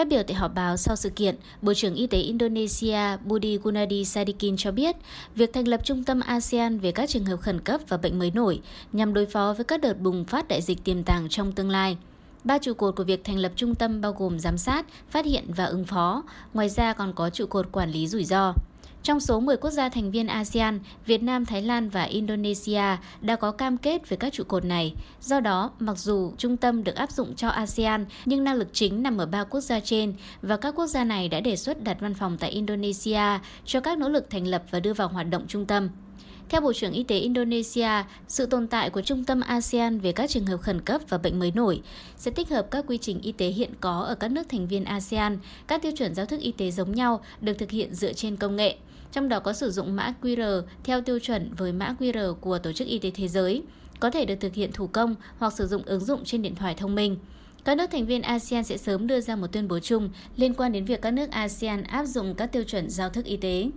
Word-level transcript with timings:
Phát 0.00 0.08
biểu 0.08 0.22
tại 0.22 0.34
họp 0.34 0.54
báo 0.54 0.76
sau 0.76 0.96
sự 0.96 1.10
kiện, 1.10 1.36
Bộ 1.62 1.74
trưởng 1.74 1.94
Y 1.94 2.06
tế 2.06 2.18
Indonesia 2.18 3.16
Budi 3.24 3.58
Gunadi 3.58 4.04
Sadikin 4.04 4.56
cho 4.56 4.72
biết, 4.72 4.96
việc 5.34 5.52
thành 5.52 5.68
lập 5.68 5.80
trung 5.84 6.04
tâm 6.04 6.20
ASEAN 6.20 6.78
về 6.78 6.92
các 6.92 7.08
trường 7.08 7.24
hợp 7.24 7.36
khẩn 7.36 7.60
cấp 7.60 7.80
và 7.88 7.96
bệnh 7.96 8.18
mới 8.18 8.30
nổi 8.30 8.60
nhằm 8.92 9.14
đối 9.14 9.26
phó 9.26 9.54
với 9.56 9.64
các 9.64 9.80
đợt 9.80 10.00
bùng 10.00 10.24
phát 10.24 10.48
đại 10.48 10.62
dịch 10.62 10.84
tiềm 10.84 11.02
tàng 11.02 11.28
trong 11.28 11.52
tương 11.52 11.70
lai. 11.70 11.96
Ba 12.44 12.58
trụ 12.58 12.74
cột 12.74 12.96
của 12.96 13.04
việc 13.04 13.24
thành 13.24 13.38
lập 13.38 13.52
trung 13.56 13.74
tâm 13.74 14.00
bao 14.00 14.12
gồm 14.12 14.38
giám 14.38 14.58
sát, 14.58 14.86
phát 15.10 15.24
hiện 15.24 15.44
và 15.56 15.64
ứng 15.64 15.84
phó, 15.84 16.22
ngoài 16.54 16.68
ra 16.68 16.92
còn 16.92 17.12
có 17.12 17.30
trụ 17.30 17.46
cột 17.46 17.72
quản 17.72 17.90
lý 17.90 18.06
rủi 18.06 18.24
ro. 18.24 18.54
Trong 19.02 19.20
số 19.20 19.40
10 19.40 19.56
quốc 19.56 19.70
gia 19.70 19.88
thành 19.88 20.10
viên 20.10 20.26
ASEAN, 20.26 20.80
Việt 21.06 21.22
Nam, 21.22 21.44
Thái 21.44 21.62
Lan 21.62 21.88
và 21.88 22.02
Indonesia 22.02 22.82
đã 23.20 23.36
có 23.36 23.52
cam 23.52 23.76
kết 23.76 24.08
về 24.08 24.16
các 24.16 24.32
trụ 24.32 24.44
cột 24.44 24.64
này. 24.64 24.94
Do 25.20 25.40
đó, 25.40 25.70
mặc 25.78 25.98
dù 25.98 26.32
trung 26.38 26.56
tâm 26.56 26.84
được 26.84 26.94
áp 26.94 27.10
dụng 27.10 27.34
cho 27.34 27.48
ASEAN, 27.48 28.06
nhưng 28.24 28.44
năng 28.44 28.56
lực 28.56 28.68
chính 28.72 29.02
nằm 29.02 29.18
ở 29.18 29.26
ba 29.26 29.44
quốc 29.44 29.60
gia 29.60 29.80
trên 29.80 30.14
và 30.42 30.56
các 30.56 30.74
quốc 30.76 30.86
gia 30.86 31.04
này 31.04 31.28
đã 31.28 31.40
đề 31.40 31.56
xuất 31.56 31.84
đặt 31.84 31.96
văn 32.00 32.14
phòng 32.14 32.36
tại 32.40 32.50
Indonesia 32.50 33.38
cho 33.64 33.80
các 33.80 33.98
nỗ 33.98 34.08
lực 34.08 34.30
thành 34.30 34.46
lập 34.46 34.62
và 34.70 34.80
đưa 34.80 34.92
vào 34.92 35.08
hoạt 35.08 35.30
động 35.30 35.44
trung 35.48 35.66
tâm. 35.66 35.88
Theo 36.50 36.60
Bộ 36.60 36.72
trưởng 36.72 36.92
Y 36.92 37.02
tế 37.02 37.18
Indonesia, 37.18 38.04
sự 38.28 38.46
tồn 38.46 38.66
tại 38.66 38.90
của 38.90 39.00
Trung 39.00 39.24
tâm 39.24 39.40
ASEAN 39.40 40.00
về 40.00 40.12
các 40.12 40.30
trường 40.30 40.46
hợp 40.46 40.56
khẩn 40.56 40.80
cấp 40.80 41.00
và 41.08 41.18
bệnh 41.18 41.38
mới 41.38 41.52
nổi 41.54 41.82
sẽ 42.16 42.30
tích 42.30 42.48
hợp 42.48 42.70
các 42.70 42.84
quy 42.88 42.98
trình 42.98 43.20
y 43.20 43.32
tế 43.32 43.46
hiện 43.46 43.70
có 43.80 44.00
ở 44.00 44.14
các 44.14 44.30
nước 44.30 44.48
thành 44.48 44.66
viên 44.66 44.84
ASEAN. 44.84 45.38
Các 45.66 45.82
tiêu 45.82 45.92
chuẩn 45.96 46.14
giáo 46.14 46.26
thức 46.26 46.40
y 46.40 46.52
tế 46.52 46.70
giống 46.70 46.94
nhau 46.94 47.20
được 47.40 47.52
thực 47.58 47.70
hiện 47.70 47.94
dựa 47.94 48.12
trên 48.12 48.36
công 48.36 48.56
nghệ, 48.56 48.76
trong 49.12 49.28
đó 49.28 49.40
có 49.40 49.52
sử 49.52 49.70
dụng 49.70 49.96
mã 49.96 50.14
QR 50.22 50.62
theo 50.84 51.00
tiêu 51.00 51.18
chuẩn 51.18 51.54
với 51.54 51.72
mã 51.72 51.94
QR 51.98 52.34
của 52.34 52.58
Tổ 52.58 52.72
chức 52.72 52.88
Y 52.88 52.98
tế 52.98 53.10
Thế 53.10 53.28
giới, 53.28 53.62
có 54.00 54.10
thể 54.10 54.24
được 54.24 54.36
thực 54.40 54.54
hiện 54.54 54.72
thủ 54.72 54.86
công 54.86 55.14
hoặc 55.38 55.52
sử 55.52 55.66
dụng 55.66 55.82
ứng 55.82 56.04
dụng 56.04 56.24
trên 56.24 56.42
điện 56.42 56.54
thoại 56.54 56.74
thông 56.74 56.94
minh. 56.94 57.16
Các 57.64 57.76
nước 57.76 57.90
thành 57.90 58.06
viên 58.06 58.22
ASEAN 58.22 58.64
sẽ 58.64 58.76
sớm 58.76 59.06
đưa 59.06 59.20
ra 59.20 59.36
một 59.36 59.46
tuyên 59.52 59.68
bố 59.68 59.78
chung 59.78 60.10
liên 60.36 60.54
quan 60.54 60.72
đến 60.72 60.84
việc 60.84 61.02
các 61.02 61.10
nước 61.10 61.30
ASEAN 61.30 61.82
áp 61.82 62.04
dụng 62.04 62.34
các 62.34 62.52
tiêu 62.52 62.64
chuẩn 62.64 62.90
giao 62.90 63.10
thức 63.10 63.24
y 63.24 63.36
tế. 63.36 63.70